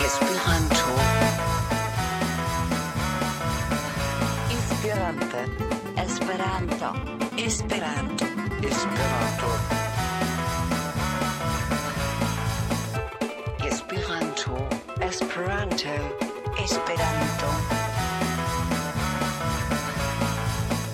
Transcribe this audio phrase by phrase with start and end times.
[0.00, 0.86] Esperanto.
[4.48, 5.40] Esperanto.
[5.96, 6.88] Esperanto.
[7.36, 8.26] Esperanto.
[8.62, 9.50] Esperanto.
[13.68, 14.50] Esperanto.
[15.00, 15.92] Esperanto.
[16.56, 17.48] Esperanto.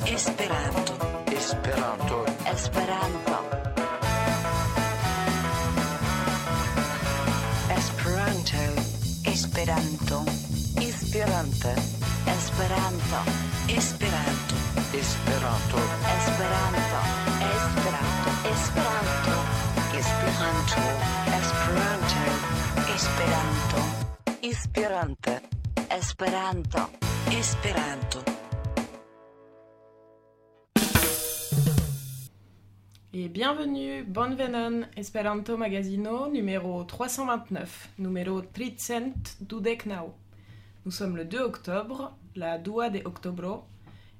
[0.04, 0.94] Esperanto.
[1.30, 2.24] Esperanto.
[2.44, 3.37] Esperanto.
[9.68, 10.24] Esperanto.
[10.80, 11.74] Esperante.
[12.24, 13.18] Esperanto.
[13.66, 14.54] Esperanto.
[14.94, 15.76] Esperanto.
[16.16, 16.96] Esperanto.
[17.68, 18.30] Esperanto.
[18.48, 19.36] Esperanto.
[19.92, 20.80] Esperanto.
[21.36, 22.22] Esperanto.
[22.94, 23.78] Esperanto.
[24.40, 25.42] Esperante.
[25.90, 26.90] Esperanto.
[27.28, 28.37] Esperanto.
[33.14, 40.10] Et bienvenue, Bonvenon Esperanto Magazino numéro 329, numéro 329.
[40.84, 43.64] Nous sommes le 2 octobre, la Dua de Octobro.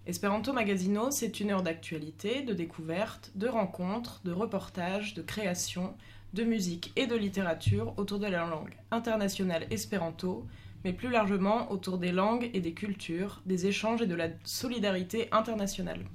[0.06, 5.95] Esperanto Magazino, c'est une heure d'actualité, de découverte, de rencontres, de reportages, de création,
[6.33, 10.47] de musique et de littérature autour de la langue internationale espéranto,
[10.83, 15.28] mais plus largement autour des langues et des cultures, des échanges et de la solidarité
[15.30, 16.06] internationale.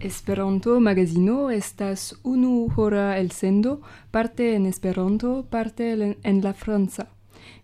[0.00, 7.08] Esperanto magazino estas unu hora el sendo, parte en Esperanto, parte en la franca.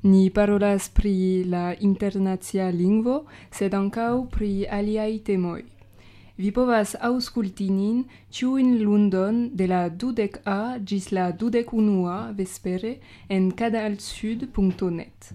[0.02, 5.62] Ni parolas pri la internacia lingvo, sed ankaŭ pri aliaj temoj.
[6.36, 12.92] Vi povas aŭskulti nin ĉiujn lundon de la dudeka ĝis la dudekunua vespere
[13.28, 15.32] en canalsud.net.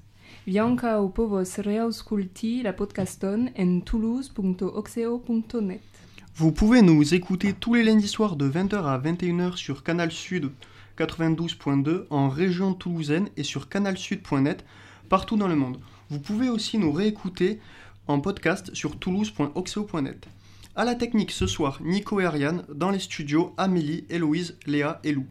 [0.48, 5.97] Vi ankaŭ povos reaŭskulti la podcaston en toulouse.oxeo.net.
[6.40, 10.52] Vous pouvez nous écouter tous les lundis soirs de 20h à 21h sur Canal Sud
[10.96, 14.64] 92.2 en région toulousaine et sur canalsud.net
[15.10, 15.80] partout dans le monde.
[16.12, 17.60] Vous pouvez aussi nous réécouter
[18.06, 20.28] en podcast sur toulouse.oxeo.net.
[20.76, 25.14] À la technique ce soir, Nico et Ariane, dans les studios, Amélie, Héloïse, Léa et
[25.14, 25.26] Lou.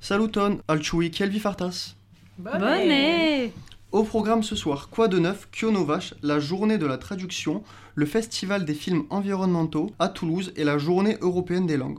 [0.00, 1.94] Saluton, Alchui, Kielvi Fartas.
[2.36, 3.52] Bonnet
[3.92, 7.62] Au programme ce soir, quoi de neuf, Kionovache, la journée de la traduction,
[7.94, 11.98] le festival des films environnementaux à Toulouse et la journée européenne des langues.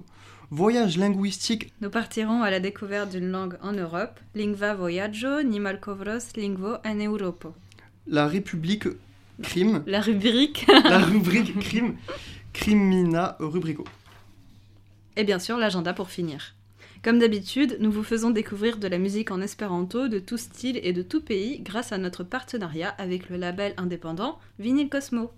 [0.50, 4.20] Voyage linguistique, Nous partirons à la découverte d'une langue en Europe.
[4.34, 7.54] Lingva voyaggio, ni malkovros lingvo en Europo.
[8.08, 8.88] la République
[9.44, 11.96] crime, La rubrique la rubrique crime,
[12.54, 13.84] crimina rubrico.
[15.16, 16.56] Et bien sûr, l'agenda pour finir.
[17.04, 20.94] Comme d'habitude, nous vous faisons découvrir de la musique en espéranto de tout style et
[20.94, 25.34] de tout pays grâce à notre partenariat avec le label indépendant Vinyl Cosmo.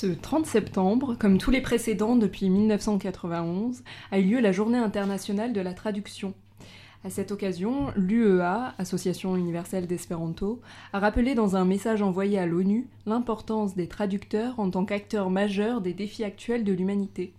[0.00, 5.52] Ce 30 septembre, comme tous les précédents depuis 1991, a eu lieu la Journée internationale
[5.52, 6.32] de la traduction.
[7.04, 10.62] À cette occasion, l'UEA, Association universelle d'espéranto,
[10.94, 15.82] a rappelé dans un message envoyé à l'ONU l'importance des traducteurs en tant qu'acteurs majeurs
[15.82, 17.34] des défis actuels de l'humanité.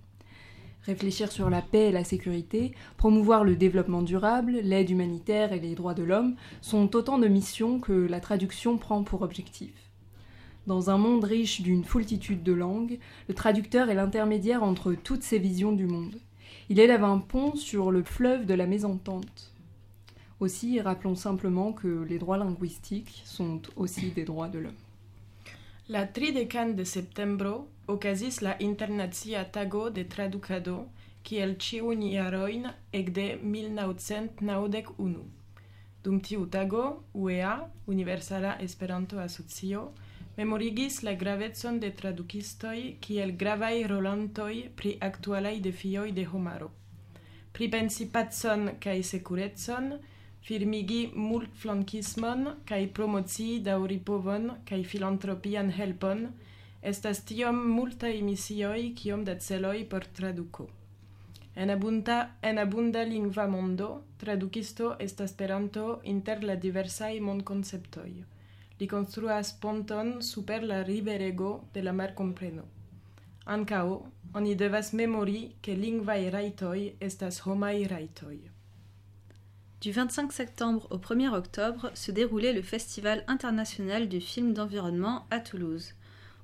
[0.83, 5.73] Réfléchir sur la paix et la sécurité, promouvoir le développement durable, l'aide humanitaire et les
[5.73, 9.71] droits de l'homme sont autant de missions que la traduction prend pour objectif.
[10.67, 15.39] Dans un monde riche d'une foultitude de langues, le traducteur est l'intermédiaire entre toutes ces
[15.39, 16.15] visions du monde.
[16.69, 19.51] Il élève un pont sur le fleuve de la mésentente.
[20.39, 24.73] Aussi, rappelons simplement que les droits linguistiques sont aussi des droits de l'homme.
[25.89, 30.85] La tridecan de septembro okazis la internacia tago de traducado,
[31.27, 35.25] kiel ĉiujn jarojn ekde 1991.
[36.05, 39.91] Dum tiu tago, UEA, Universala Esperanto-Asocio,
[40.41, 46.69] memorigis la gravetson de tradukistoj kiel gravaj rolantoj pri aktualaj defioj de homaro.
[47.53, 49.91] Pripensi pacon kaj sekurecon,
[50.47, 56.25] firmigi multflankismon kaj promocii daŭripovon kaj filantropian helpon,
[56.93, 60.69] estas tiom multaj misioj kiom da celoj por traduko.
[61.55, 68.11] En abunda, en abunda lingva mondo, tradukisto estas peranto inter la diversaj mondkonceptoj.
[69.59, 71.93] Ponton super la riverego de la
[74.33, 74.91] oni devas
[76.99, 78.49] estas.
[79.81, 85.39] Du 25 septembre au 1er octobre se déroulait le Festival international du film d'environnement à
[85.39, 85.93] Toulouse.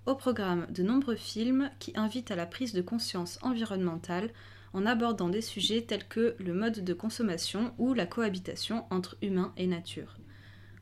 [0.05, 4.29] Au programme, de nombreux films qui invitent à la prise de conscience environnementale
[4.73, 9.53] en abordant des sujets tels que le mode de consommation ou la cohabitation entre humains
[9.57, 10.17] et nature.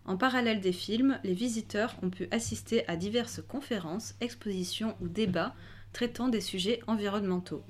[0.08, 5.56] En parallèle des films, les visiteurs ont pu assister à diverses conférences, expositions ou débats
[5.94, 7.64] traitant des sujets environnementaux.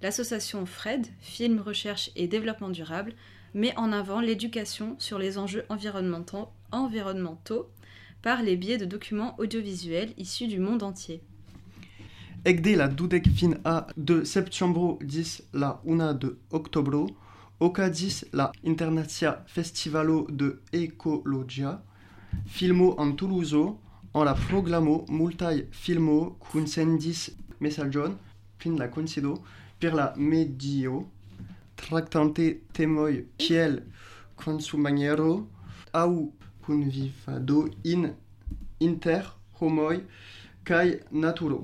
[0.00, 3.12] L'association FRED, Film, Recherche et Développement Durable,
[3.52, 6.48] met en avant l'éducation sur les enjeux environnementaux,
[8.22, 11.20] par les biais de documents audiovisuels issus du monde entier.
[12.44, 16.38] La fin a de septembro dis la una de
[17.60, 21.82] okazis la Internacia Festivalo de Ecologia,
[22.46, 23.78] filmo en Toulouzo,
[24.14, 27.28] en la programo multaj filmo kun sendis
[27.60, 28.14] mesaĝon
[28.58, 29.34] fin la kunsido
[29.78, 31.02] per la medio
[31.76, 33.78] traktante temoj kiel
[34.36, 35.32] konsumaniero
[36.02, 36.10] aŭ
[36.64, 38.08] kunvivado in
[38.80, 39.28] inter
[39.60, 39.96] homoj
[40.64, 41.60] kaj naturo.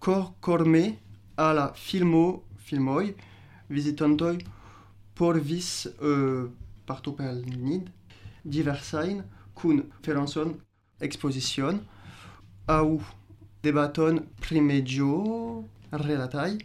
[0.00, 0.84] Cor corme
[1.36, 2.24] a la filmo
[2.68, 3.06] filmoj
[3.68, 4.36] vizitantoj
[5.16, 6.46] porvis uh,
[6.86, 7.88] partopernid
[8.44, 10.54] diversain cun Ferenson
[11.00, 11.80] exposition
[12.68, 13.00] au
[13.62, 16.58] debaton primegio relatai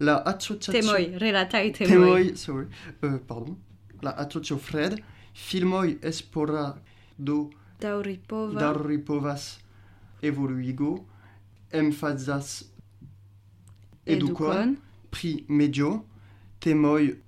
[0.00, 2.66] la associacio temoi relatai temoi, temoi sorry
[3.02, 3.56] uh, pardon.
[4.00, 4.98] La associo Fred
[5.32, 6.74] filmoi espora
[7.16, 8.58] do dauripova.
[8.58, 9.60] Dauripovas
[10.20, 11.06] evoluigo
[11.70, 12.64] emfazas
[14.04, 14.76] educon, educon.
[15.10, 16.04] pri medio
[16.58, 17.22] temoi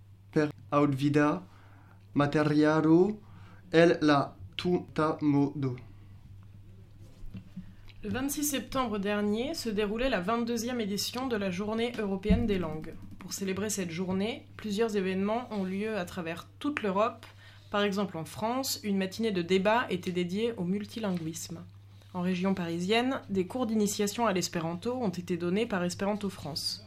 [8.02, 12.94] Le 26 septembre dernier se déroulait la 22e édition de la Journée européenne des langues.
[13.18, 17.24] Pour célébrer cette journée, plusieurs événements ont lieu à travers toute l'Europe.
[17.70, 21.64] Par exemple en France, une matinée de débat était dédiée au multilinguisme.
[22.12, 26.83] En région parisienne, des cours d'initiation à l'espéranto ont été donnés par Espéranto France.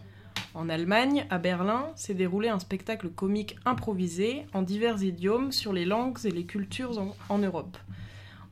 [0.58, 5.86] En Allemagne, à Berlin, s'est déroulé un spectacle comique improvisé en divers idiomes sur les
[5.86, 7.78] langues et les cultures en, en Europe.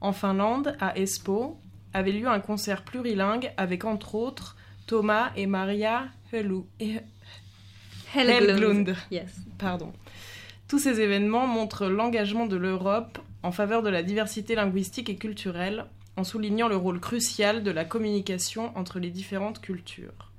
[0.01, 1.57] En Finlande, à Espoo,
[1.93, 7.00] avait lieu un concert plurilingue avec entre autres Thomas et Maria Helu- et-
[8.15, 8.95] Helglund.
[9.09, 9.38] Yes.
[9.57, 9.91] Pardon.
[10.67, 15.85] Tous ces événements montrent l'engagement de l'Europe en faveur de la diversité linguistique et culturelle,
[16.17, 20.31] en soulignant le rôle crucial de la communication entre les différentes cultures.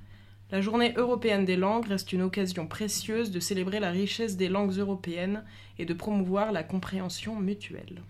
[0.52, 4.78] La journée européenne des langues reste une occasion précieuse de célébrer la richesse des langues
[4.78, 5.42] européennes
[5.76, 8.02] et de promouvoir la compréhension mutuelle.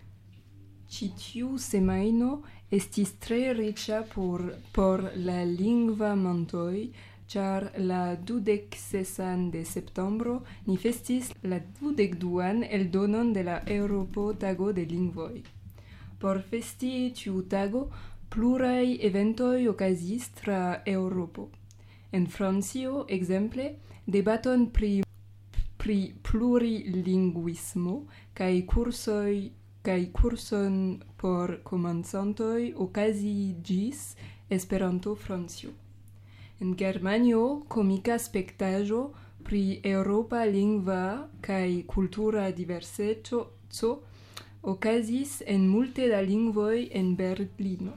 [0.87, 4.45] Ĉi tiu semajno estis tre riĉa por,
[4.77, 6.85] por la lingvamontoj,
[7.27, 10.37] ĉar la dudeksesan de septembro
[10.69, 15.43] ni festis la dudekduan eldonon de la Eŭropo Tago de Lingvoj.
[16.21, 17.89] Por festi tiu tago,
[18.31, 21.51] pluraj eventoj okazis tra Eŭropo.
[22.13, 23.71] en Francio ekzemple
[24.07, 25.03] debaton pri
[25.77, 27.97] pri plurilinguismo
[28.35, 29.35] kaj kursoj
[29.87, 30.79] kaj kurson
[31.21, 34.01] por komencantoj okaziĝis
[34.51, 35.71] Esperanto Francio.
[36.61, 39.03] En Germanio komika spektaĵo
[39.47, 43.93] pri eŭropa lingva kaj kultura diverseco
[44.75, 47.93] okazis en multe da lingvoj en Berlino.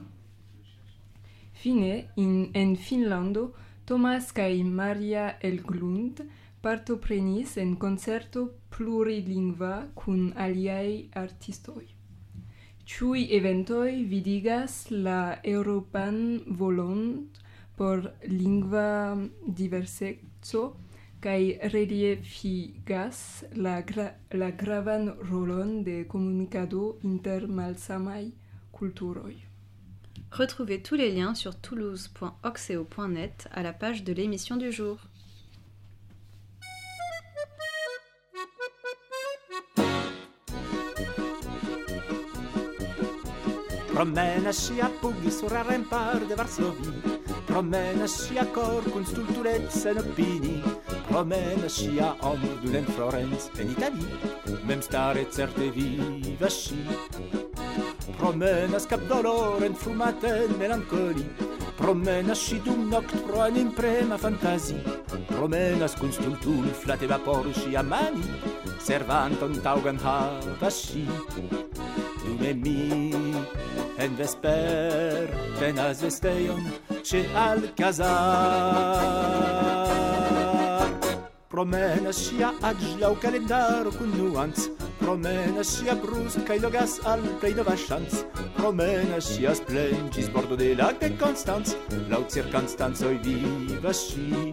[1.62, 3.50] Fine, in, en Finlando,
[3.90, 6.20] Tomas kaj Maria Elglund
[6.62, 9.70] partoprenis en koncerto plurilingva
[10.00, 11.82] kun aliaj artistoj.
[12.92, 14.76] Ĉiuj eventoj vidigas
[15.08, 15.18] la
[15.54, 16.22] eŭropan
[16.62, 17.42] volont
[17.80, 18.06] por
[18.36, 18.86] lingva
[19.64, 20.64] diverseco
[21.26, 21.42] kaj
[21.74, 24.08] reliefigas la, gra
[24.44, 28.24] la gravan rolon de komunikado inter malsamaj
[28.70, 29.49] kulturoj.
[30.30, 34.98] Retrouvez tous les liens sur toulouse.oxeo.net à la page de l'émission du jour.
[43.92, 47.02] Promena-si a pughi sur a rempar de Varsovie.
[47.46, 50.62] Promena-si a cor cun stulturezza en opini
[51.10, 54.08] Promena-si a om d'un Florence en Italie.
[54.64, 57.49] Mem stare certe viva sci
[58.20, 61.32] promène à ce cap d'or une fumatène mélancolie
[61.76, 64.84] promène à chi d'un noctro à l'impré ma fantasie
[65.36, 68.28] promène à ce qu'un stultul flatte ma porche à mani
[68.78, 70.18] servant un taugan ha
[70.60, 71.04] vachi
[72.22, 73.02] d'un emi
[74.02, 76.62] en vesper tenas vesteion
[77.02, 79.20] che al casar.
[81.48, 84.70] Promène à chi a adj la au calendar con nuance
[85.00, 88.24] promène si a brus caillogas al plein de vachans
[88.56, 91.76] promène si a plein gis bordo de lac de constance
[92.10, 94.52] laut circonstance oi viva si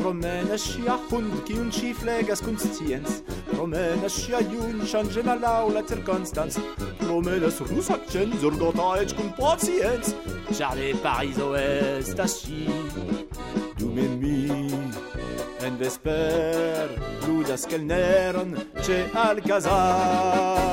[0.00, 3.22] promène si a hund qui un chi flegas conscience
[3.52, 6.58] promène si a un change na lau la circonstance
[6.98, 10.14] promène si rus accent zorgota et cum patience
[10.52, 12.66] charlie paris oest a si
[13.76, 14.46] Dume mi,
[15.66, 16.88] en vesper
[17.26, 18.50] ludas kelneron
[18.84, 20.64] ĉe Alcazar.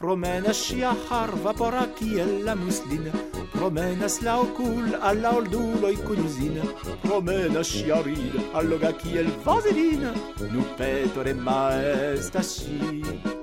[0.00, 3.04] Promenas ŝia harvapora kiel la muslin
[3.52, 6.56] Promenas la okul al la olduloj kun uzin
[7.04, 10.02] Promenas ŝia rid alloga kiel vazelin
[10.54, 13.39] Nu petore maesta ŝi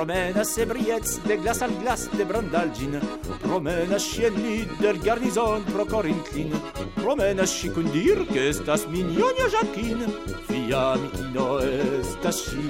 [0.00, 2.98] promena se brietz de glas al glas de brandalgin
[3.42, 6.52] Promena chienni del garnison pro corintlin
[6.94, 10.00] Promena scikundir che estas mignonia Jacquin
[10.48, 12.64] Fia mitino estas sci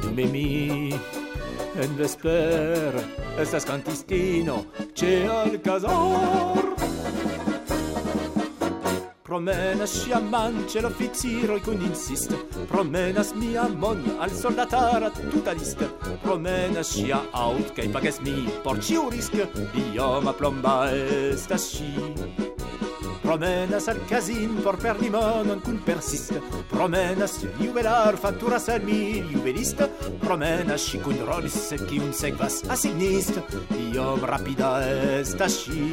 [0.00, 0.94] Dume mi
[1.76, 2.94] en vesper
[3.38, 4.64] estas cantistino
[4.94, 6.73] ce al casor
[9.34, 12.36] promenas ŝia manĉe l'oficiroj kun e insisto
[12.70, 15.88] promenas mia mono al soldatara tuta lista
[16.22, 19.34] promenas ŝia aŭt kaj pagas mi por ĉiu risk
[19.80, 21.90] ioma plomba estas ŝi
[23.26, 26.38] promenas al casin por perdi monon kun persiste
[26.70, 29.02] promenas juvelar fattura sal mi
[29.34, 29.90] juvelista
[30.22, 33.42] promenas ŝi kun rolis se kiun sekvas a sinistro
[33.82, 34.76] iom rapida
[35.20, 35.88] estas ŝi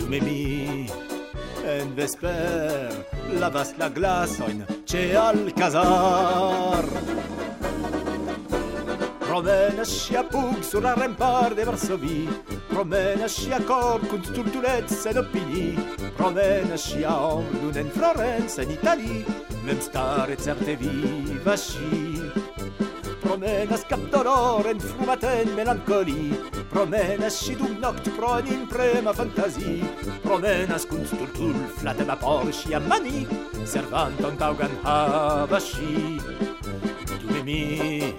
[0.00, 0.42] dume mi
[1.64, 2.90] En vesper
[3.38, 6.88] lavas la glasojn ĉe alkazar.
[9.22, 12.26] Promenas ŝia pug sur la rempar de Varsovi.
[12.72, 15.66] Promenas ŝia cor kun stultulec en opini.
[16.18, 19.22] Promenas ŝia om nun en Florence en Itali.
[19.62, 22.01] Mem stare certe viva ŝia
[23.42, 26.30] promenas cap dolor en fumaten melancolie.
[26.70, 29.82] Promenas si d'un noct pro en imprema fantasie.
[30.22, 33.26] Promenas cun stultul flatem a porci a mani,
[33.66, 36.20] servant on taugan havasci.
[37.18, 38.14] Tu e mi,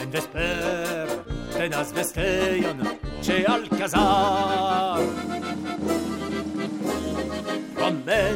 [0.00, 1.08] en vesper,
[1.56, 2.86] tenas vesteion,
[3.22, 5.35] ce al casar.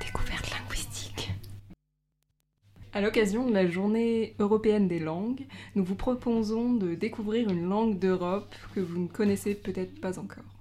[0.00, 1.30] Découverte linguistique.
[2.92, 7.98] À l'occasion de la journée européenne des langues, nous vous proposons de découvrir une langue
[7.98, 10.57] d'Europe que vous ne connaissez peut-être pas encore.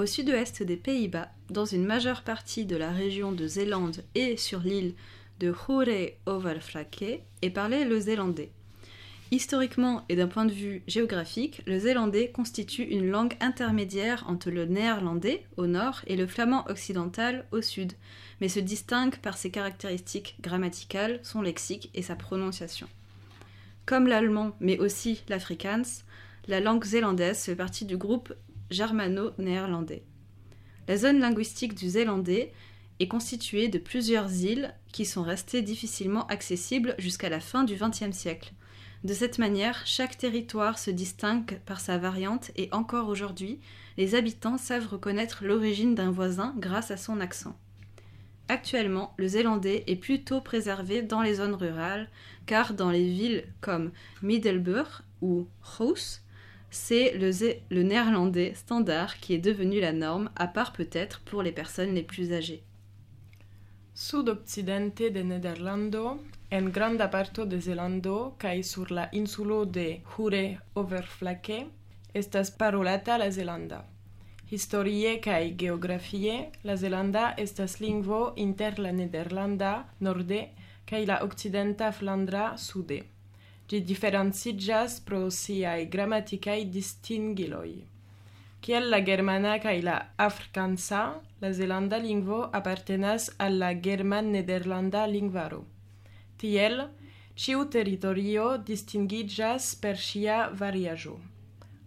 [0.00, 4.60] Au sud-ouest des Pays-Bas, dans une majeure partie de la région de Zélande et sur
[4.60, 4.94] l'île
[5.40, 8.50] de Hoore-Overflakke, est parlé le zélandais.
[9.30, 14.64] Historiquement et d'un point de vue géographique, le zélandais constitue une langue intermédiaire entre le
[14.64, 17.92] néerlandais au nord et le flamand occidental au sud,
[18.40, 22.88] mais se distingue par ses caractéristiques grammaticales, son lexique et sa prononciation.
[23.84, 25.82] Comme l'allemand, mais aussi l'afrikaans,
[26.48, 28.32] la langue zélandaise fait partie du groupe
[28.70, 30.04] germano-néerlandais.
[30.88, 32.52] La zone linguistique du zélandais
[32.98, 38.16] est constituée de plusieurs îles qui sont restées difficilement accessibles jusqu'à la fin du XXe
[38.16, 38.52] siècle.
[39.04, 43.60] De cette manière, chaque territoire se distingue par sa variante et encore aujourd'hui,
[43.96, 47.56] les habitants savent reconnaître l'origine d'un voisin grâce à son accent.
[48.48, 52.08] Actuellement, le zélandais est plutôt préservé dans les zones rurales,
[52.46, 55.46] car dans les villes comme Middelburg ou
[55.78, 56.20] Goes,
[56.70, 57.30] c'est le,
[57.70, 62.02] le néerlandais standard qui est devenu la norme, à part peut-être pour les personnes les
[62.02, 62.62] plus âgées.
[63.94, 66.20] Sud-occidente de Nederlando,
[66.52, 71.66] en granda parto de Zelando kaj sur la insulo de Hure-Overflakke
[72.14, 73.84] estas parolata la zelanda.
[74.50, 80.48] Historie kaj geografie, la zelanda estas lingvo inter la nederlanda norde
[80.90, 83.04] kaj la okcidenta flandra sude.
[83.70, 87.70] gi diferencigas pro siaj grammaticai distingiloj.
[88.60, 91.02] Kiel la germana kaj la afrikansa,
[91.40, 95.60] la zelanda lingvo apartenas al la german-nederlanda lingvaro.
[96.36, 96.82] Tiel,
[97.36, 101.14] ciu territorio distingigas per sia variajo.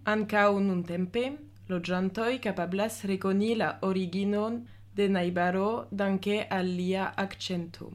[0.06, 1.26] Ancau nun tempe,
[1.70, 4.64] logiantoi capablas reconi la originon
[4.96, 7.92] de naibaro danke al lia accento.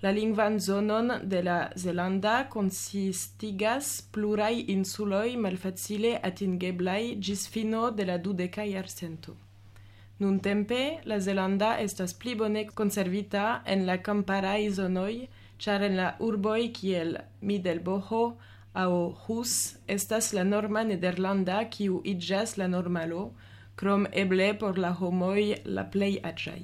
[0.00, 8.18] La lingvan zonon de la Zelanda consistigas pluraj insuloj malfacile atingeblaj ĝis fino de la
[8.26, 9.34] dudeka jarcento.
[10.22, 15.26] Nuntempe la Zelanda estas pli bone konservita en la kamparaj zonoj,
[15.58, 18.22] ĉar en la urboj kiel Middelboho
[18.78, 18.90] aŭ
[19.26, 19.58] Hus
[19.98, 23.30] estas la norma nederlanda kiu iĝas la normalo,
[23.74, 26.60] krom eble por la homoj la plej aĝaj.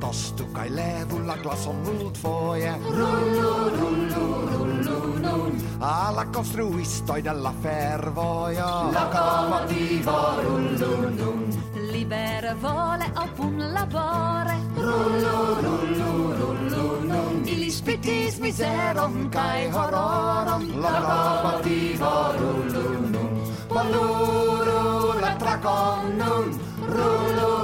[0.00, 2.72] Tostu kai levulla glas on muldvoje.
[2.86, 5.52] Rullu, rullu, rullu, nun.
[5.80, 8.90] Alla construistoi della fervoia.
[8.92, 11.62] Locomotivo, rullu, nun.
[11.90, 17.42] Libere vole op un labore Rullu, rullu, rullu, nun.
[17.44, 20.62] Ili spitis miserum kai horrorum.
[20.78, 23.42] Locomotivo, rullu, nun.
[23.68, 26.60] Poluru, la tracon nun.
[26.86, 27.57] Rullu,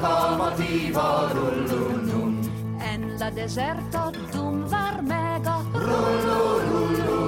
[0.00, 2.34] Locomotivo, rullu, nun.
[2.80, 7.18] En la deserto dum varmego Rullu, rullu,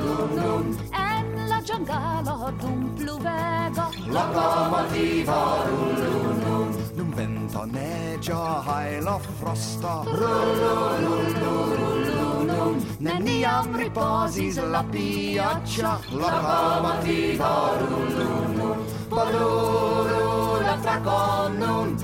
[0.00, 0.54] rullu.
[0.92, 5.36] En la giungalo dum pluvego Locomotivo,
[5.68, 6.68] rullu, nun.
[6.96, 10.04] Num vento neggio, hailo frosto.
[10.06, 12.86] Rullu, rullu, rullu, nun.
[13.00, 15.98] Neniam riposis la pioggia.
[16.10, 17.52] Locomotivo,
[17.84, 18.78] rullu, nun.
[19.10, 22.03] Poluru, la tracon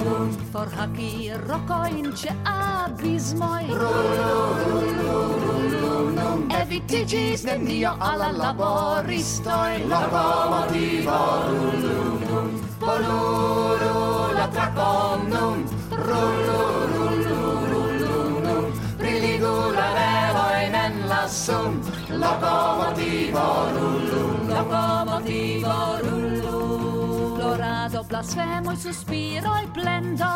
[0.51, 3.65] forhaki, rokoinče, abizmoj.
[6.61, 9.73] Evitiĝis nenio al la laboristoj.
[9.91, 11.21] La Roma divo
[11.81, 13.99] nun, poluru
[14.37, 15.59] la trakon nun,
[16.07, 18.65] rulurulurulunum,
[18.99, 21.73] priligu la revojn en la sun.
[22.23, 26.79] Locomotivo rullum, locomotivo rullum.
[27.41, 30.30] Dorado blasfemo il sospiro e plendo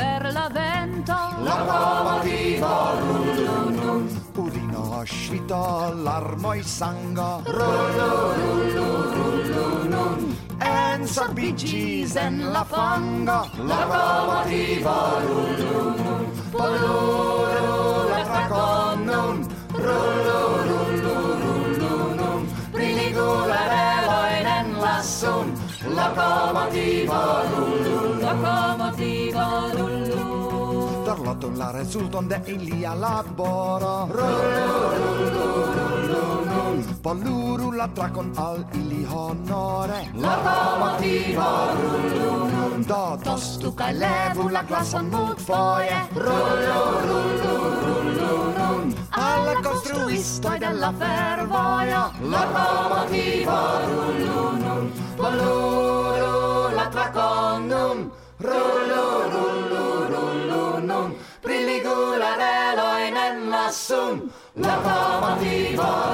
[0.00, 1.12] per l'avvento.
[1.42, 13.50] La prova di Vorrun Udino ascito l'armo e sango Rullurullurullunun En sorbicis en la fango.
[13.66, 19.46] La prova di Vorrun Poluru la traconnun
[19.84, 25.46] Rullurullurullunun Prinigularevoinen lassun
[25.90, 27.42] Locomotiva,
[28.20, 29.19] locomotiva.
[31.30, 34.10] Rotular sultan de iliala bora
[37.04, 45.06] Paluru la trakon al ili honore La tamatino rullunum Da tostu kai levu la glasan
[45.12, 46.00] mut foie.
[46.24, 46.82] Rullu,
[49.10, 52.02] Alla costruistoi della fervoia.
[52.34, 54.84] La tamatino rullunum
[55.16, 57.98] Paluru la trakonnum
[58.40, 59.59] Rullu,
[63.70, 66.10] sun, la cava viva,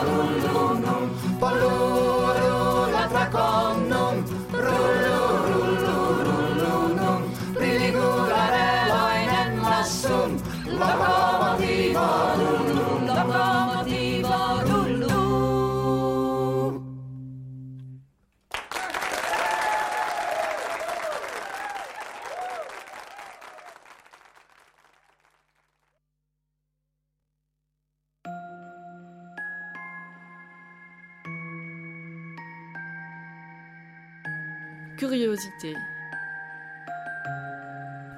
[35.06, 35.76] Curiosité.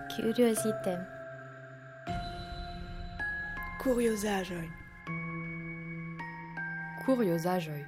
[0.08, 0.96] Curiosité.
[3.78, 4.70] Curiosagem.
[7.04, 7.84] Curiosagem.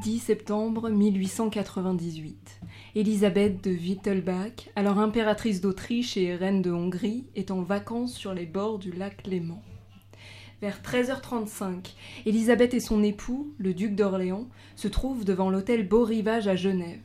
[0.00, 2.60] 10 septembre 1898.
[2.94, 8.46] Élisabeth de Wittelbach, alors impératrice d'Autriche et reine de Hongrie, est en vacances sur les
[8.46, 9.60] bords du lac Léman.
[10.60, 11.94] Vers 13h35,
[12.26, 16.98] Élisabeth et son époux, le duc d'Orléans, se trouvent devant l'hôtel Beau Rivage à Genève.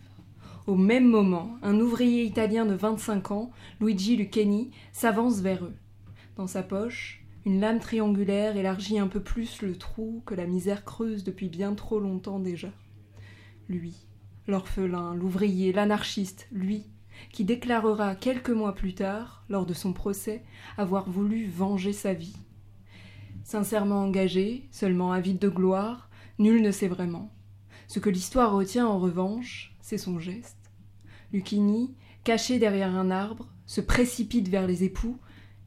[0.66, 5.76] Au même moment, un ouvrier italien de 25 ans, Luigi Lucchini, s'avance vers eux.
[6.36, 10.84] Dans sa poche, une lame triangulaire élargit un peu plus le trou que la misère
[10.84, 12.72] creuse depuis bien trop longtemps déjà.
[13.70, 13.94] Lui,
[14.48, 16.88] l'orphelin, l'ouvrier, l'anarchiste, lui,
[17.32, 20.44] qui déclarera quelques mois plus tard, lors de son procès,
[20.76, 22.36] avoir voulu venger sa vie.
[23.44, 27.30] Sincèrement engagé, seulement avide de gloire, nul ne sait vraiment.
[27.88, 30.72] Ce que l'histoire retient en revanche, c'est son geste.
[31.32, 35.18] Lucchini, caché derrière un arbre, se précipite vers les époux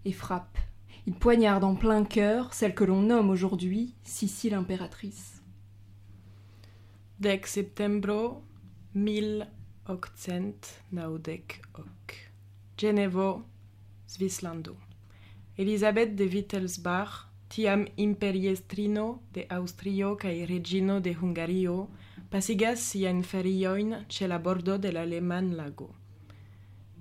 [0.04, 0.58] et frappe.
[1.06, 5.42] Il poignarde en plein cœur celle que l'on nomme aujourd'hui Sicile impératrice.
[7.20, 8.42] Dec septembro
[8.94, 11.62] 1898.
[12.76, 13.42] Genevo,
[14.06, 14.76] Svislando.
[15.58, 21.88] Elisabeth de Wittelsbach, tiam imperiestrino de Austrio kaj regino de Hungario,
[22.30, 25.88] pasigas siajn feriojn ĉe la bordo de la Leman-lago.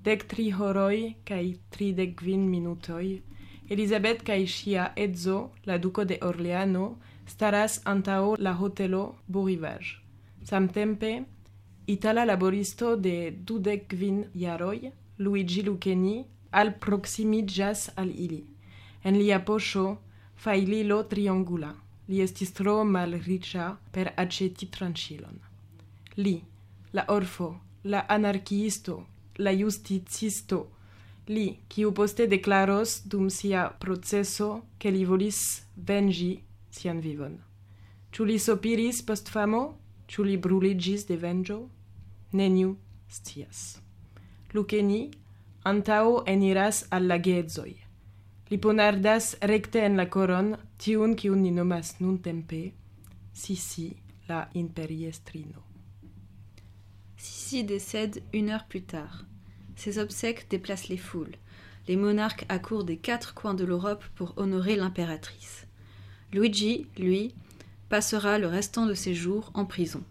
[0.05, 3.21] Dek tri horoj kaj tridek kvin minutoj,
[3.69, 9.97] Elizabeth kaj ŝia edzo, la duko de Orleano, staras antaŭ la hotelo Bourivage.
[10.45, 11.23] Samtempe,
[11.87, 16.19] itala laboristo de dudek kvin jaroj, Luigi Lucchini,
[16.51, 18.43] alproksimiĝas al ili.
[19.03, 19.87] En lia poŝo
[20.35, 21.73] faililo triangula.
[22.07, 25.39] Li estis tro malriĉa per aĉeti tranĉilon.
[26.17, 26.35] Li,
[26.93, 27.49] la orfo,
[27.83, 28.99] la anarkiisto,
[29.37, 30.59] la justicisto,
[31.27, 35.39] li, kiu poste deklaros dum sia proceso ke li volis
[35.75, 36.31] venĝi
[36.69, 37.39] sian vivon.
[38.11, 39.63] Ĉu li sopiris post famo?
[40.07, 41.57] Ĉu li bruliĝis de venĝo?
[42.31, 42.75] Neniu
[43.09, 43.79] scias.
[44.53, 45.09] Lukeni
[45.65, 47.84] antaŭ eniras al la.
[48.55, 51.11] Li ponardas rekte en la koron tiun
[51.51, 51.89] nomas
[54.29, 55.59] la imperiestrino.
[57.17, 59.25] Sissi décède une heure plus tard.
[59.75, 61.35] Ses obsèques déplacent les foules.
[61.89, 65.67] Les monarques accourent des quatre coins de l'Europe pour honorer l'impératrice.
[66.31, 67.35] Luigi, lui,
[67.89, 70.05] passera le restant de ses jours en prison.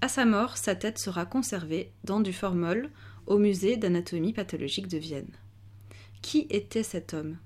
[0.00, 2.90] À sa mort, sa tête sera conservée dans du formol
[3.26, 5.36] au musée d'anatomie pathologique de Vienne.
[6.22, 7.38] Qui était cet homme?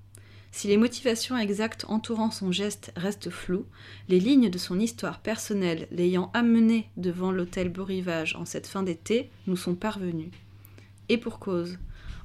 [0.51, 3.65] Si les motivations exactes entourant son geste restent floues,
[4.09, 7.87] les lignes de son histoire personnelle l'ayant amené devant l'hôtel Beau
[8.35, 10.31] en cette fin d'été nous sont parvenues.
[11.09, 11.79] Et pour cause.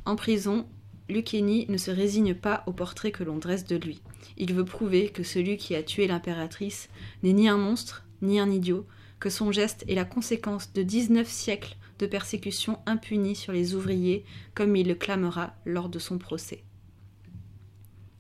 [0.05, 0.67] En prison,
[1.09, 4.03] Lucchini ne se résigne pas au portrait que l'on dresse de lui.
[4.37, 6.89] Il veut prouver que celui qui a tué l'impératrice
[7.23, 8.87] n'est ni un monstre, ni un idiot,
[9.21, 14.25] que son geste est la conséquence de 19 siècles de persécutions impunies sur les ouvriers,
[14.55, 16.63] comme il le clamera lors de son procès.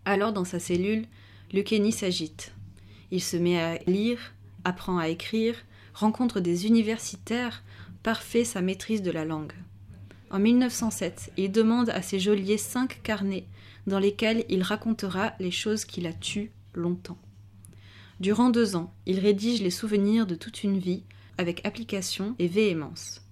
[0.07, 1.05] Alors, dans sa cellule,
[1.53, 2.53] Lucchini s'agite.
[3.11, 5.57] Il se met à lire, apprend à écrire,
[5.95, 7.65] rencontre des universitaires,
[8.05, 9.53] parfait sa maîtrise de la langue.
[10.31, 13.47] En 1907, il demande à ses geôliers cinq carnets
[13.89, 17.19] dans lesquels il racontera les choses qu'il a tues longtemps.
[18.21, 21.03] Durant deux ans, il rédige les souvenirs de toute une vie,
[21.37, 23.23] avec application et véhémence.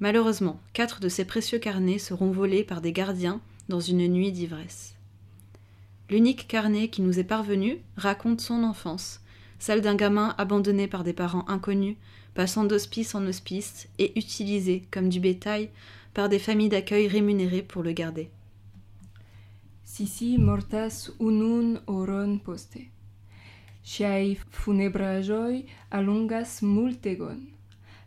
[0.00, 4.96] Malheureusement, quatre de ces précieux carnets seront volés par des gardiens dans une nuit d'ivresse.
[6.10, 9.20] L'unique carnet qui nous est parvenu raconte son enfance,
[9.60, 11.96] celle d'un gamin abandonné par des parents inconnus,
[12.34, 15.70] passant d'hospice en hospice et utilisé comme du bétail
[16.12, 18.30] par des familles d'accueil rémunérées pour le garder.
[19.84, 22.78] Sisi mortas unun oron poste.
[23.82, 27.40] Ŝiaj funebraĵoj alongas multegon.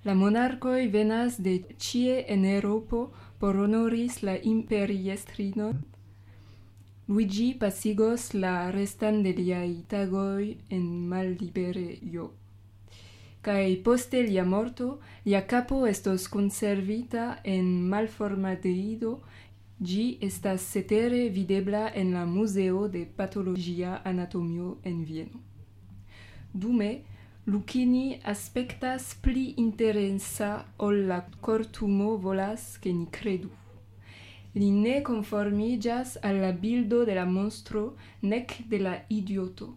[0.06, 3.02] La monarkoj venas de ĉie en Eŭropo
[3.40, 5.84] por honoris la imperiestrinon.
[7.06, 12.30] Luigi pasigos la restan de liai tagoi en malliberejo.
[13.44, 19.18] Cae poste lia morto, lia capo estos conservita en malforma deido,
[19.84, 25.42] gi estas cetere videbla en la Museo de Patologia Anatomio en Vieno.
[26.54, 27.02] Dume,
[27.46, 33.50] Lucchini aspectas pli interesa ol la cortumo volas che ni credu.
[34.56, 39.74] Li ne conformigas al la bildo de la monstro nec de la idioto.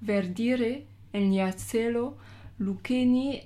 [0.00, 2.16] Verdire, en nia celo,
[2.58, 3.40] Luceni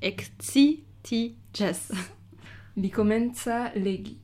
[0.00, 1.90] excitigas.
[2.80, 4.16] Li comenza legi.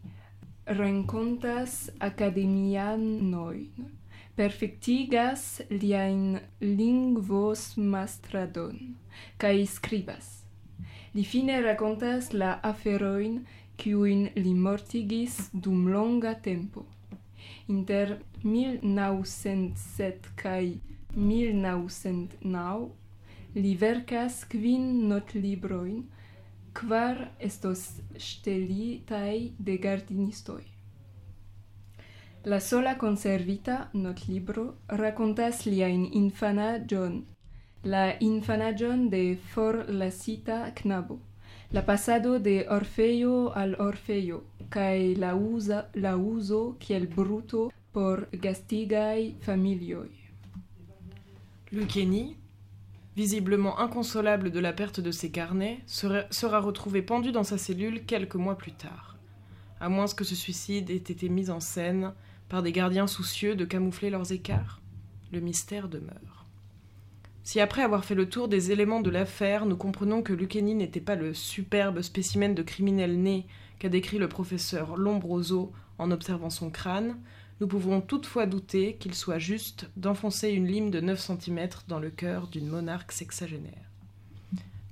[0.67, 3.93] Rencontas academianoin.
[4.37, 8.97] Perfectigas liain lingvos mastradon.
[9.37, 10.45] Cae scribas.
[11.14, 13.41] Li fine racontas la aferoin
[13.79, 16.85] kiuin li mortigis dum longa tempo.
[17.69, 20.71] Inter 1907 cae
[21.14, 22.88] 1909
[23.55, 26.03] li verkas kvin notlibrojn,
[26.79, 27.17] kvar
[27.51, 27.85] estos
[28.29, 30.64] ŝtelitaj de gardinistoj.
[32.49, 34.67] La sola conservita notlibro
[35.01, 37.17] racontas liajn infanaĝon,
[37.85, 39.23] la infanaĝon de
[39.55, 41.19] forlasita knabo.
[41.70, 49.35] La pasado de orfejo al orfejo, kaj la, uza, la uzo kiel bruto por gastigaj
[49.42, 50.09] familioj.
[51.70, 52.37] Lucchini,
[53.14, 58.37] visiblement inconsolable de la perte de ses carnets, sera retrouvé pendu dans sa cellule quelques
[58.37, 59.16] mois plus tard.
[59.81, 62.14] À moins que ce suicide ait été mis en scène
[62.48, 64.81] par des gardiens soucieux de camoufler leurs écarts,
[65.33, 66.38] le mystère demeure.
[67.44, 71.01] Si après avoir fait le tour des éléments de l'affaire, nous comprenons que Lucchini n'était
[71.01, 73.46] pas le superbe spécimen de criminel né
[73.79, 77.16] qu'a décrit le professeur Lombroso en observant son crâne,
[77.61, 82.11] nous pouvons toutefois douter qu'il soit juste d'enfoncer une lime de 9 cm dans le
[82.11, 83.90] cœur d'une monarque sexagénaire.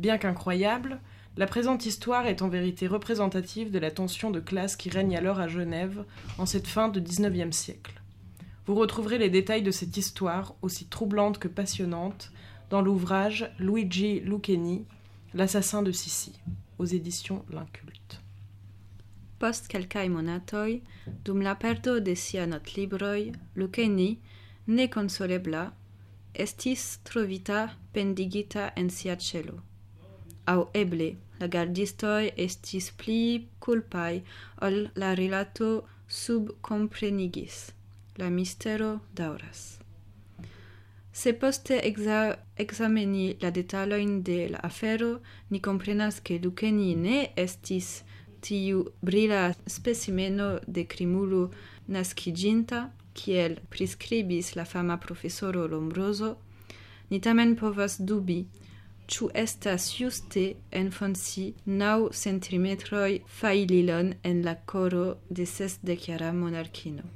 [0.01, 1.01] Bien qu'incroyable,
[1.37, 5.39] la présente histoire est en vérité représentative de la tension de classe qui règne alors
[5.39, 6.05] à Genève
[6.39, 8.01] en cette fin de XIXe siècle.
[8.67, 12.33] Vous retrouverez les détails de cette histoire, aussi troublante que passionnante,
[12.69, 14.85] dans l'ouvrage Luigi Lucchini,
[15.35, 16.33] L'assassin de Sissi,
[16.79, 18.21] aux éditions L'Inculte.
[19.39, 20.81] Post kelkaj monatoj,
[21.25, 24.19] dum la perdo de sia notlibroj, Lucchini,
[24.67, 25.75] nekonsolebla,
[26.35, 29.61] estis trovita pendigita en sia celo.
[30.49, 34.23] Aŭ eble la gardistoj estis pli kulpaj
[34.65, 37.76] ol la rilato subkomprenigis.
[38.17, 39.79] la mistero dauras.
[41.13, 48.03] Se poste exa exameni la detalojn de la afero, ni komprenas ke Dukeni ne estis
[48.41, 51.49] tiu brila specimeno de crimulu
[51.89, 56.37] naskiĝinta, kiel prescribis la fama profesoro Lombroso,
[57.09, 58.43] ni tamen povas dubi
[59.07, 67.07] ĉu estas juste enfonsi naŭ centimetroj faililon en la koro de sesdekjara monarkino.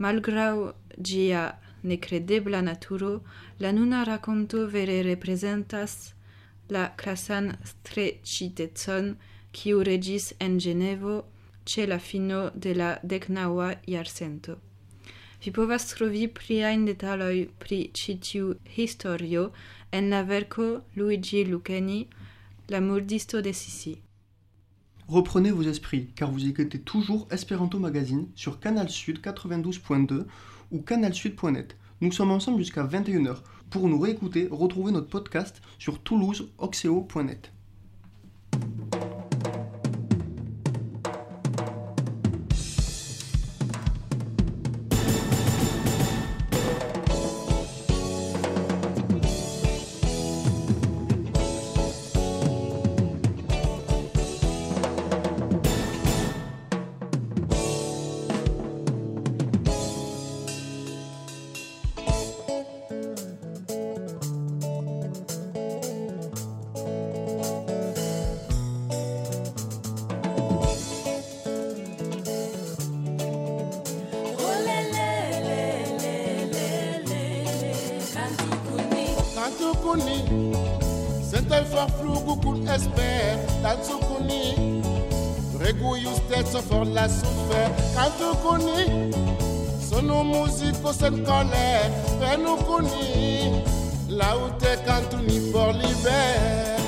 [0.00, 1.42] Malgrau gia
[1.82, 3.20] necredebla naturo,
[3.58, 6.14] la nuna racconto vere representas
[6.68, 9.16] la crasan strecitezon
[9.52, 11.24] kiu regis en Genevo
[11.66, 14.56] ce la fino de la decnaua iarcento.
[15.44, 19.50] Vi povas trovi pliajn detaloj pri ĉi tiu historio
[19.92, 22.06] en la verko Luigi Lucchini,
[22.70, 23.96] La murdisto de Sisi.
[25.10, 30.24] Reprenez vos esprits, car vous écoutez toujours Espéranto Magazine sur Canal Sud 92.2
[30.70, 31.76] ou canalsud.net.
[32.00, 33.38] Nous sommes ensemble jusqu'à 21h.
[33.70, 37.50] Pour nous réécouter, retrouvez notre podcast sur toulouseoxeo.net.
[82.20, 84.42] Lukukun espère Tatsukuni
[85.58, 89.12] Reguiu steță for la sufer Cantucuni
[89.88, 93.64] Să nu muzico se cole Penucuni
[94.08, 96.78] Laute cantuni for liber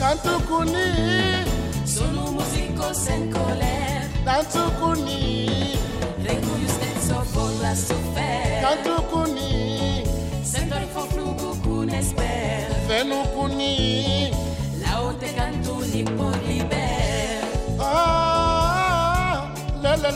[0.00, 0.86] Cantucuni
[1.84, 4.10] Sono musico sen colère.
[4.24, 4.93] Cantucuni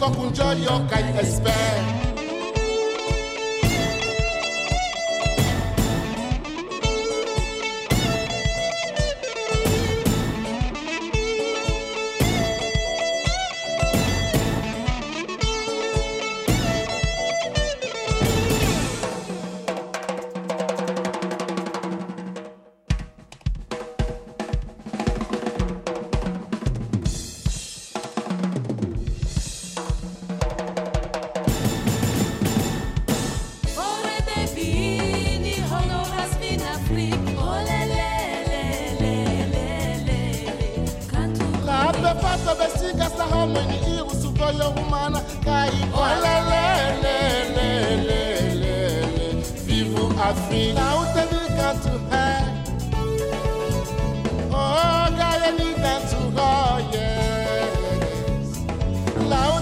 [0.00, 1.89] cook enjoy your kind of.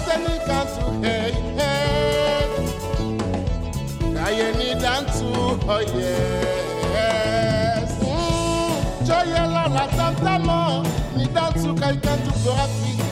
[0.08, 2.48] Gospel Council, hey, hey.
[4.16, 5.28] Kayeni Dantu,
[5.68, 7.90] oh yes.
[9.06, 10.82] Joye Lola Tantamo,
[11.16, 13.04] ni Dantu Kaikantu Go Afrique,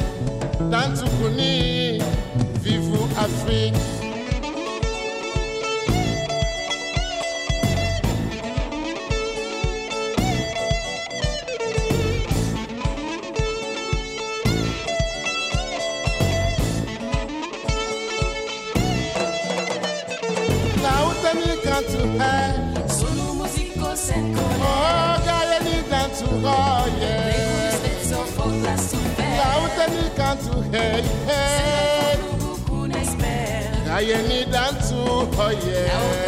[0.70, 2.00] Dantu Kuni,
[2.64, 3.95] Vivu Afrique.
[30.76, 31.46] hey, hey.
[33.88, 36.25] Aye, need that to, oh yeah.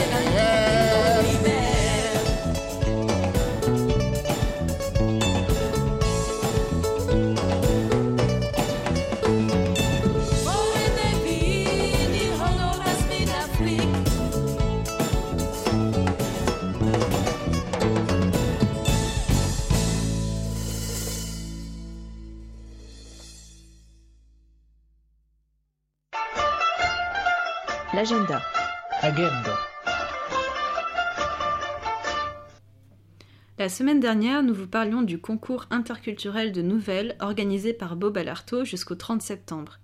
[33.68, 38.64] La semaine dernière, nous vous parlions du concours interculturel de nouvelles organisé par Bob Alarto
[38.64, 39.78] jusqu'au 30 septembre.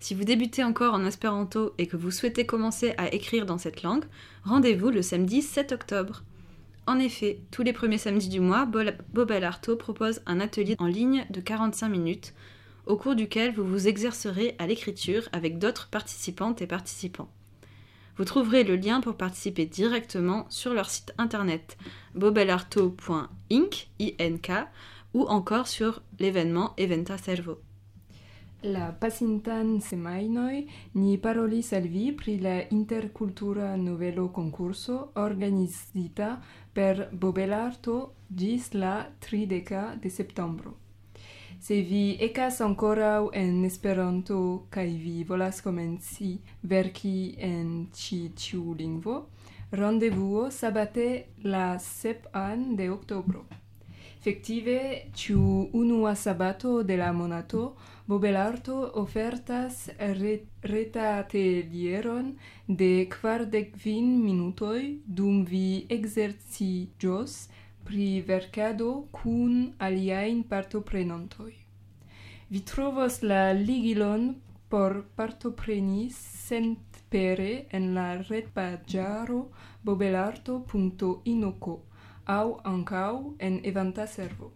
[0.00, 3.82] Si vous débutez encore en espéranto et que vous souhaitez commencer à écrire dans cette
[3.82, 4.04] langue,
[4.44, 6.24] rendez-vous le samedi 7 octobre.
[6.86, 11.24] En effet, tous les premiers samedis du mois, Bob Alarto propose un atelier en ligne
[11.30, 12.34] de 45 minutes,
[12.84, 17.30] au cours duquel vous vous exercerez à l'écriture avec d'autres participantes et participants.
[18.16, 21.78] Vous trouverez le lien pour participer directement sur leur site internet
[22.14, 23.86] bobelarto.inc
[25.14, 27.58] ou encore sur l'événement Eventa Servo.
[28.62, 36.36] La pasintan semajnoj ni parolis al vi pri la interkultura novelo konkurso organizita
[36.72, 40.81] per Bobelarto ĝis la trideka de septembro.
[41.62, 46.30] Se vi ecas ancorau en Esperanto kaj vi volas komenci
[46.72, 49.14] verki en ĉi tiu lingvo,
[49.70, 51.06] Rendevuo sabate
[51.44, 53.44] la sepan de oktobro.
[54.18, 57.76] Effective, ciu unua sabato de la monato,
[58.08, 62.34] Bobelarto ofertas re reta atelieron
[62.66, 67.46] de quardec vin minutoi dum vi exerci jos
[67.92, 71.50] pri verkado kun aliajn partoprenantoj.
[72.48, 74.22] Vi trovos la ligilon
[74.72, 79.42] por partopreni senpere en la retpaĝaro
[79.84, 81.74] bobelarto.inoco
[82.36, 83.12] aŭ ankaŭ
[83.50, 84.50] en evanta servo.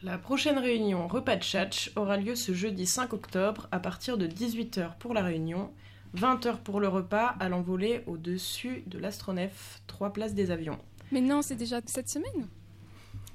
[0.00, 4.96] La prochaine réunion repas de aura lieu ce jeudi 5 octobre à partir de 18h
[4.98, 5.70] pour la réunion,
[6.16, 10.78] 20h pour le repas à l'envolée au-dessus de l'astronef, 3 places des avions.
[11.12, 12.46] Mais non, c'est déjà cette semaine.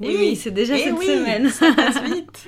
[0.01, 1.49] Eh oui, c'est déjà eh cette oui, semaine.
[1.49, 2.47] Ça passe vite.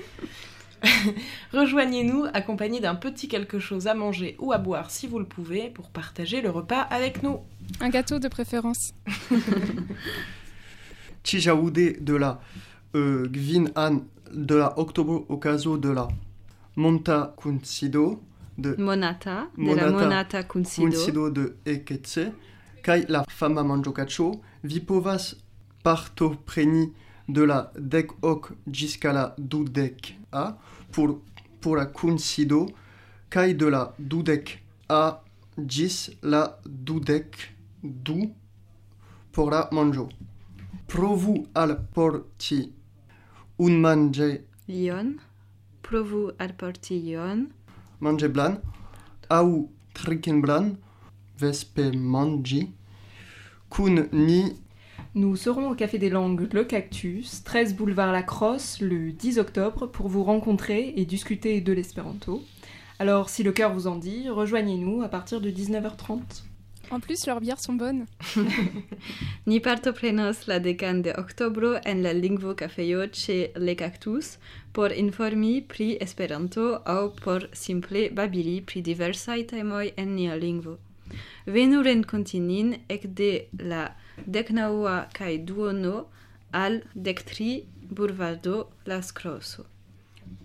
[1.53, 5.69] Rejoignez-nous accompagnés d'un petit quelque chose à manger ou à boire si vous le pouvez
[5.69, 7.39] pour partager le repas avec nous.
[7.79, 8.93] Un gâteau de préférence.
[11.23, 12.41] Tijaude de la
[12.95, 14.01] euh, Gvin An
[14.33, 16.07] de la Octobre Ocaso de la
[16.75, 18.21] Monta Kunsido
[18.57, 21.29] de Monata, de la Monata Kunsido.
[21.29, 22.31] de Eketse,
[22.83, 25.35] Kai la Fama Manjokacho, Vipovas
[25.83, 26.93] Partopreni
[27.27, 30.57] de la Dek Ok jusqu'à la Dudek A
[30.91, 31.19] pour,
[31.59, 32.67] pour la Kunsido,
[33.29, 35.23] Kai de la Dudek A
[35.57, 38.29] gis la Dudek Du
[39.31, 40.09] pour la Manjo.
[40.87, 42.73] Provu al porti
[43.59, 45.17] un manje Ion.
[45.81, 47.47] Provu alporti ion.
[48.01, 48.57] manje blan
[49.29, 50.75] au triken blan
[51.41, 52.69] vespe manji
[53.69, 54.43] kun ni
[55.13, 59.87] Nous serons au Café des Langues Le Cactus, 13 boulevard La Crosse, le 10 octobre,
[59.87, 62.41] pour vous rencontrer et discuter de l'espéranto.
[62.97, 66.43] Alors, si le cœur vous en dit, rejoignez-nous à partir de 19h30.
[66.91, 68.05] En plus, leurs bières sont bonnes.
[69.47, 74.37] Ni partoprenos la decan de oktobro en la lingvo cafejo ĉe Le Cactus
[74.73, 80.77] por informi pri Esperanto aŭ por simple babili pri diversaj temoj en nia lingvo.
[81.47, 83.87] Venu renkonti nin ekde la
[84.27, 86.05] deknaŭa kaj duono
[86.53, 88.45] al dektri Boulevard
[88.85, 89.65] Las Crosso.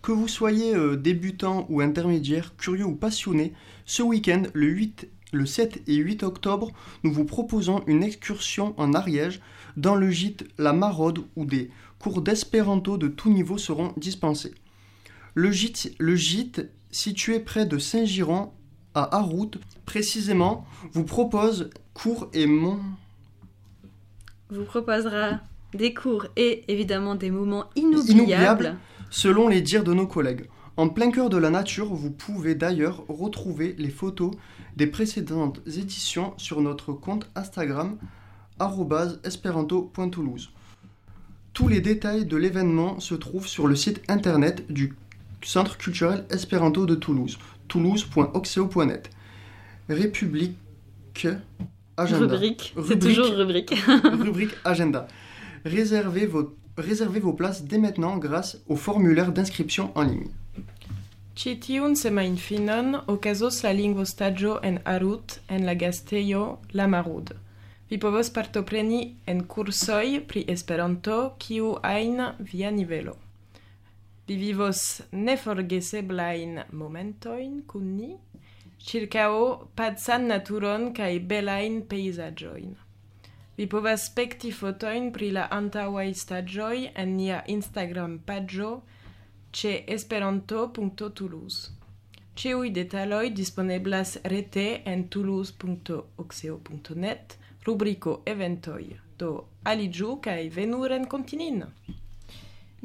[0.02, 3.52] Que vous soyez euh, débutant ou intermédiaire, curieux ou passionné,
[3.84, 6.72] ce week-end, le, 8, le 7 et 8 octobre,
[7.04, 9.40] nous vous proposons une excursion en Ariège
[9.76, 14.54] dans le gîte La Maraude où des cours d'espéranto de tout niveau seront dispensés.
[15.34, 18.52] Le gîte, le gîte situé près de Saint-Giron
[18.96, 19.52] à Harout,
[19.84, 22.80] précisément, vous propose cours et mon...
[24.50, 25.40] Vous proposera
[25.74, 28.10] des cours et évidemment des moments inoubliables.
[28.10, 28.76] inoubliables
[29.10, 30.48] selon les dires de nos collègues.
[30.76, 34.32] En plein cœur de la nature, vous pouvez d'ailleurs retrouver les photos
[34.76, 37.96] des précédentes éditions sur notre compte Instagram
[39.24, 40.50] esperanto.toulouse.
[41.52, 44.94] Tous les détails de l'événement se trouvent sur le site internet du
[45.42, 47.38] Centre culturel Espéranto de Toulouse,
[47.68, 49.10] toulouse.oxeo.net.
[49.88, 50.56] République
[51.96, 52.34] Agenda.
[52.34, 53.74] Rubrique, c'est toujours rubrique.
[54.04, 55.06] rubrique Agenda.
[55.64, 60.30] Réservez vos, réservez vos places dès maintenant grâce au formulaire d'inscription en ligne.
[61.36, 67.34] Ĉi tiun semajnfinon okazos la lingvostagio en Arut en la gastejo La Marud.
[67.90, 73.18] Vi povos partopreni en kursoj pri Esperanto kiu ajn via nivelo.
[74.26, 78.16] Vi vivos neforgeseblain momentoin kun ni,
[78.78, 82.76] circao pazan naturon cae belain peisaggioin.
[83.56, 88.82] Vi povas spekti fotoin pri la antaŭaj stagioi en nia Instagram pagio
[89.52, 91.70] ce esperanto.toulouse.
[92.36, 101.64] Ciui detaloi disponeblas rete en toulouse.oxeo.net, rubrico eventoi, do aligiu cae venuren continin!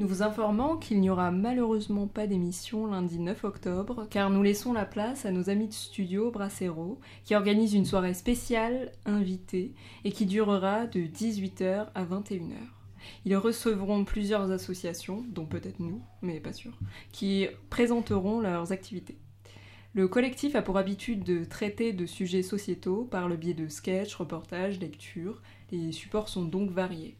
[0.01, 4.73] Nous vous informons qu'il n'y aura malheureusement pas d'émission lundi 9 octobre, car nous laissons
[4.73, 10.11] la place à nos amis de studio Bracero, qui organisent une soirée spéciale invitée et
[10.11, 12.55] qui durera de 18h à 21h.
[13.25, 16.71] Ils recevront plusieurs associations, dont peut-être nous, mais pas sûr,
[17.11, 19.19] qui présenteront leurs activités.
[19.93, 24.15] Le collectif a pour habitude de traiter de sujets sociétaux par le biais de sketchs,
[24.15, 25.43] reportages, lectures.
[25.71, 27.17] Les supports sont donc variés.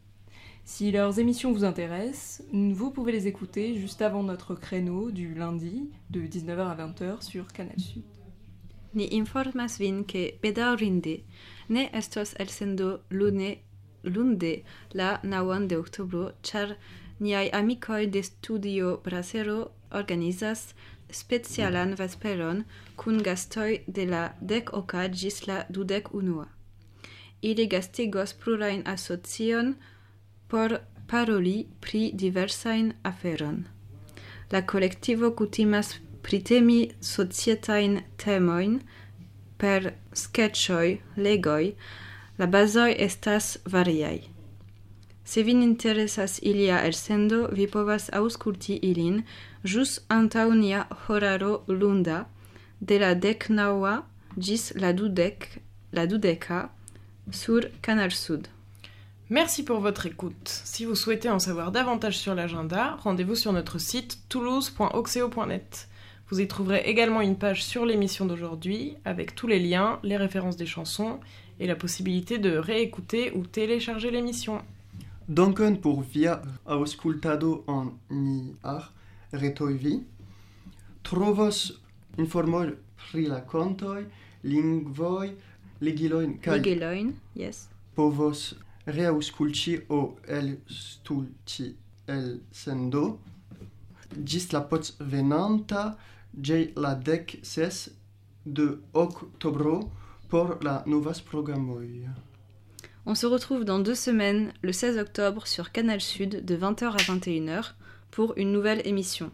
[0.64, 5.90] Si leurs émissions vous intéressent, vous pouvez les écouter juste avant notre créneau du lundi
[6.10, 8.04] de 19h à 20h sur Canal Sud.
[8.94, 11.22] Ni informas vin ke bedaŭrinde
[11.72, 13.56] ne estos elsendo lune
[14.04, 16.74] lunde la 9 de oktobro, ĉar
[17.20, 20.74] niaj amikoj de studio Brasero organizas
[21.08, 22.64] specialan vesperon
[22.96, 26.46] kun gastoj de la dek oka ĝis la dudek unua.
[27.40, 29.74] Ili gastigos plurajn asocion
[30.52, 33.64] por paroli pri diversain aferon.
[34.52, 38.82] La collectivo kutimas pritemi societain temoin
[39.56, 41.72] per sketchoi, legoi,
[42.38, 44.28] la bazoi estas variai.
[45.24, 49.22] Se vin interesas ilia elsendo, vi povas auskulti ilin
[49.64, 52.26] jus antaunia horaro lunda
[52.80, 54.02] de la decnaua
[54.38, 56.68] gis la dudec, la dudeca,
[57.30, 58.48] sur Canal Sud.
[59.32, 60.36] Merci pour votre écoute.
[60.44, 65.88] Si vous souhaitez en savoir davantage sur l'agenda, rendez-vous sur notre site toulouse.oxeo.net.
[66.28, 70.58] Vous y trouverez également une page sur l'émission d'aujourd'hui avec tous les liens, les références
[70.58, 71.18] des chansons
[71.60, 74.60] et la possibilité de réécouter ou télécharger l'émission.
[75.28, 78.92] Dankon por via auscultado en ni ar
[79.32, 80.02] retoj vi.
[81.02, 81.80] Trovos
[82.18, 84.04] informoj pri la kontoj,
[84.44, 85.32] lingvoj,
[85.80, 87.70] kaj Ligeloin, yes.
[87.96, 88.52] povos
[88.86, 91.68] reaŭskulti o elstulti
[92.10, 93.18] el sendo
[94.16, 94.66] ĝis la
[95.00, 95.84] venanta
[96.34, 97.88] ĝe la dek ses
[98.44, 99.90] de oktobro
[100.28, 102.08] por la novas programoj.
[103.04, 106.96] On se retrouve dans deux semaines, le 16 octobre, sur Canal Sud, de 20h à
[106.96, 107.72] 21h,
[108.10, 109.32] pour une nouvelle émission.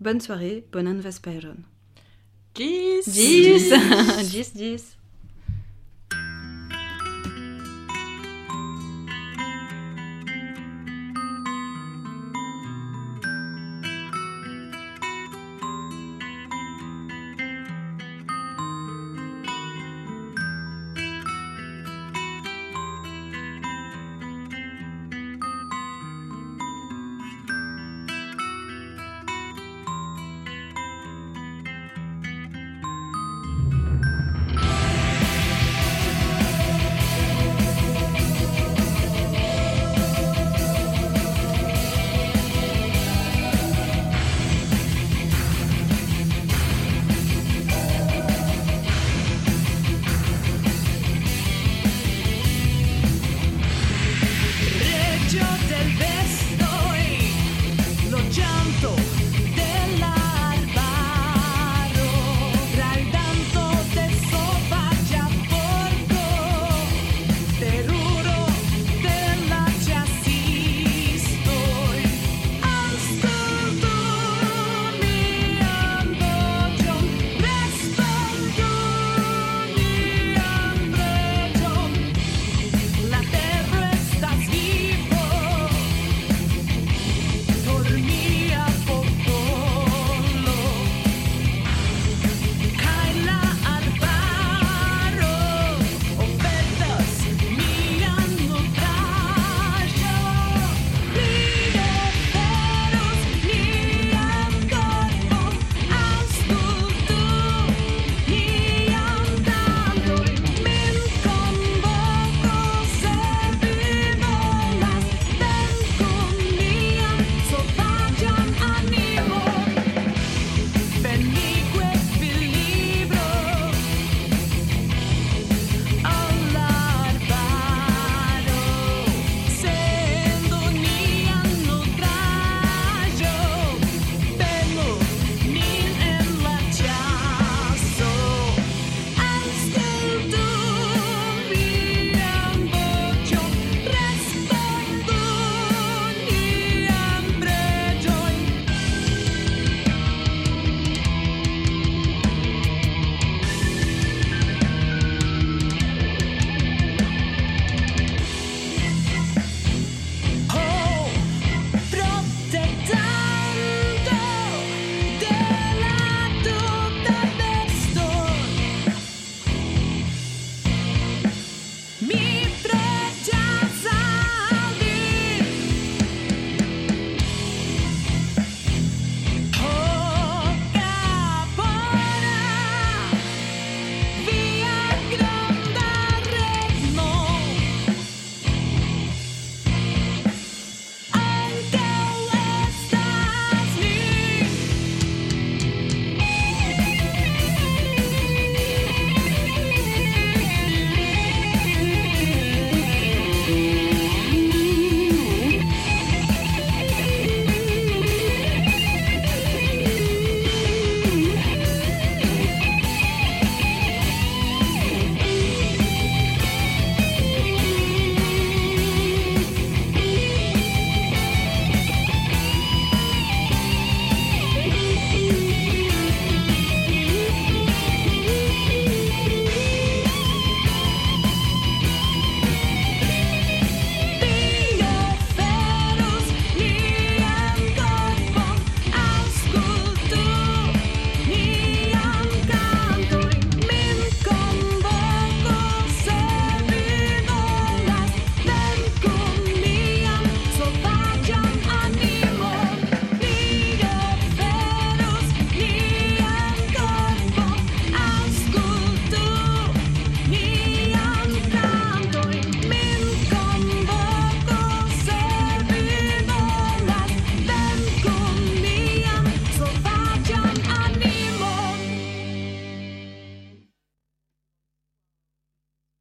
[0.00, 1.56] Bonne soirée, bonne vesperon.
[2.54, 3.72] Gis Gis
[4.30, 4.97] Gis, gis